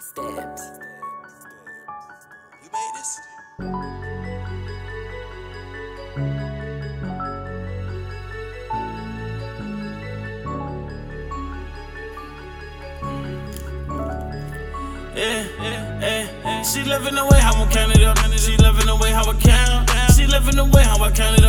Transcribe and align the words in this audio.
Steps. 0.00 0.62
You 2.62 2.70
made 2.72 2.92
this? 2.94 3.20
Yeah, 15.16 15.46
yeah, 15.60 16.00
yeah. 16.00 16.28
Eh. 16.44 16.62
She 16.62 16.84
loving 16.84 17.16
the 17.16 17.24
way 17.24 17.40
how 17.40 17.54
I 17.54 17.66
count 17.72 17.96
it 17.96 18.02
up. 18.04 18.18
She 18.38 18.56
loving 18.58 18.86
the 18.86 18.94
way 18.96 19.10
how 19.10 19.28
I 19.28 19.34
count. 19.34 19.90
She 20.14 20.26
loving 20.26 20.54
the 20.56 20.64
way 20.64 20.84
how 20.84 21.02
I 21.02 21.10
count 21.10 21.38
it 21.38 21.44
up. 21.44 21.47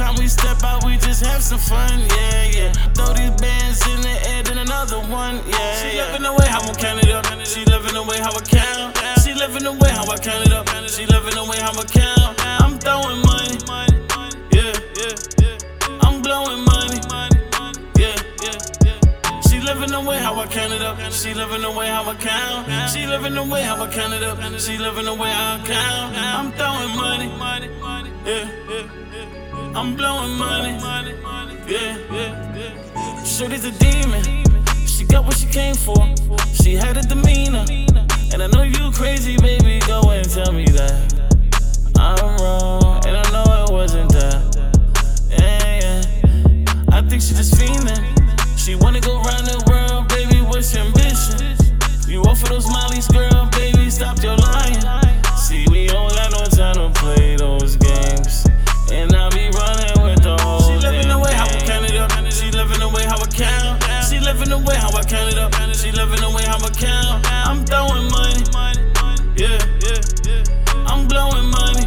Time 0.00 0.16
we 0.16 0.26
step 0.26 0.62
out, 0.64 0.84
we 0.84 0.96
just 0.96 1.24
have 1.24 1.42
some 1.42 1.58
fun. 1.58 2.00
Yeah, 2.00 2.44
yeah. 2.56 2.72
Throw 2.96 3.12
these 3.12 3.36
bands 3.36 3.86
in 3.86 4.00
the 4.00 4.16
air, 4.30 4.42
then 4.42 4.58
another 4.58 5.00
one. 5.12 5.36
Yeah, 5.46 5.74
she 5.76 5.96
yeah. 5.96 6.04
loving 6.04 6.22
the 6.22 6.32
way 6.32 6.46
how 6.48 6.62
I 6.62 6.72
count 6.74 7.04
it 7.04 7.10
up. 7.10 7.26
She 7.44 7.64
loving 7.66 7.92
the 7.92 8.02
way 8.02 8.18
how 8.18 8.32
I 8.32 8.40
count. 8.40 8.96
She 9.22 9.34
loving 9.34 9.64
the 9.64 9.72
way 9.72 9.90
how 9.90 10.08
I 10.08 10.16
count 10.16 10.46
it 10.46 10.52
up. 10.52 10.66
She 10.88 11.04
loving 11.04 11.34
the 11.34 11.44
way 11.44 11.58
how 11.60 11.76
I 11.76 11.84
count. 11.84 12.34
I'm 12.64 12.78
throwing 12.78 13.20
money. 13.28 13.58
Yeah, 14.56 14.72
yeah, 14.96 15.14
yeah. 15.42 16.06
I'm 16.06 16.22
blowing 16.22 16.64
money. 16.64 17.00
Yeah, 18.00 18.16
yeah, 18.40 18.56
yeah. 18.84 19.40
She 19.48 19.60
loving 19.60 19.90
the 19.90 20.00
way 20.00 20.16
how 20.16 20.40
I 20.40 20.46
count 20.46 20.72
it 20.72 20.80
up. 20.80 20.96
She 21.12 21.34
loving 21.34 21.60
the 21.60 21.70
way 21.70 21.88
how 21.88 22.08
I 22.08 22.14
count. 22.14 22.90
She 22.90 23.06
loving 23.06 23.34
the 23.34 23.44
way 23.44 23.62
how 23.62 23.76
I 23.84 23.88
count 23.92 24.14
it 24.14 24.22
up. 24.22 24.38
She 24.58 24.78
loving 24.78 25.04
the 25.04 25.14
way 25.14 25.28
I 25.28 25.60
count. 25.62 26.16
I'm 26.16 26.52
throwing 26.52 26.96
money. 26.96 27.28
Yeah, 28.24 28.48
yeah. 28.70 29.09
I'm 29.72 29.94
blowing 29.94 30.36
money. 30.36 30.72
Yeah, 31.68 31.96
yeah, 32.10 32.56
yeah. 32.56 33.24
Shorty's 33.24 33.64
a 33.64 33.70
demon. 33.72 34.24
She 34.86 35.04
got 35.04 35.24
what 35.24 35.36
she 35.36 35.46
came 35.46 35.76
for. 35.76 36.12
She 36.52 36.74
had 36.74 36.96
a 36.96 37.02
demeanor. 37.02 37.64
And 38.32 38.42
I 38.42 38.48
know 38.48 38.62
you 38.62 38.90
crazy, 38.90 39.36
baby. 39.38 39.80
Go 39.86 40.10
and 40.10 40.28
tell 40.28 40.52
me 40.52 40.64
that 40.66 41.14
I'm 41.96 42.36
wrong. 42.38 43.06
And 43.06 43.16
I 43.16 43.30
know 43.30 43.64
it 43.64 43.72
wasn't 43.72 44.10
that. 44.12 44.56
Yeah, 45.30 45.80
yeah. 45.80 46.96
I 46.96 47.02
think 47.02 47.22
she 47.22 47.34
just 47.34 47.54
fiending. 47.54 48.02
She 48.58 48.74
wanna 48.74 49.00
go 49.00 49.20
round 49.22 49.46
the 49.46 49.62
world, 49.70 50.08
baby. 50.08 50.42
What's 50.42 50.74
your 50.74 50.84
ambition? 50.84 51.56
You 52.08 52.22
offer 52.22 52.48
those 52.48 52.68
mollies, 52.68 53.06
girl, 53.06 53.48
baby. 53.52 53.88
Stop 53.88 54.20
your 54.22 54.36
lying. 54.36 54.49
Living 66.70 66.98
the 66.98 67.14
way 67.14 67.14
how 67.14 67.16
I 67.16 67.20
count. 67.20 67.26
I'm 67.26 67.64
throwing 67.64 68.10
money. 68.10 68.44
Yeah. 69.36 69.58
I'm 70.86 71.06
blowing 71.08 71.50
money. 71.50 71.86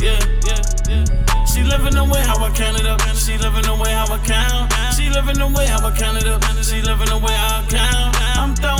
Yeah, 0.00 0.18
yeah. 0.46 1.44
She 1.44 1.62
living 1.62 1.94
the 1.94 2.04
way 2.04 2.22
how 2.22 2.42
I 2.42 2.50
count 2.50 2.80
it 2.80 2.86
up. 2.86 3.00
She 3.16 3.36
living 3.38 3.62
the 3.62 3.74
way 3.74 3.92
how 3.92 4.12
I 4.12 4.18
count. 4.18 4.72
She 4.94 5.08
living 5.10 5.38
the 5.38 5.48
way 5.48 5.66
how 5.66 5.86
I 5.86 5.96
count 5.96 6.18
it 6.18 6.26
up. 6.28 6.42
She 6.62 6.82
living 6.82 7.08
the 7.08 7.18
way 7.18 7.34
I 7.34 7.64
count. 7.68 8.16
I'm 8.36 8.54
throwing 8.54 8.77